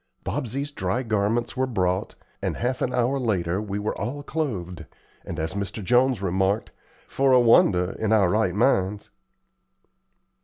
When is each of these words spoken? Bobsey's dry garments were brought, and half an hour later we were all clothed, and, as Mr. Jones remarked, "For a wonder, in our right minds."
Bobsey's 0.23 0.71
dry 0.71 1.03
garments 1.03 1.55
were 1.55 1.67
brought, 1.67 2.15
and 2.41 2.57
half 2.57 2.81
an 2.81 2.91
hour 2.91 3.19
later 3.19 3.61
we 3.61 3.77
were 3.77 3.95
all 4.01 4.23
clothed, 4.23 4.87
and, 5.23 5.37
as 5.37 5.53
Mr. 5.53 5.83
Jones 5.83 6.23
remarked, 6.23 6.71
"For 7.07 7.31
a 7.33 7.39
wonder, 7.39 7.91
in 7.99 8.11
our 8.11 8.27
right 8.27 8.55
minds." 8.55 9.11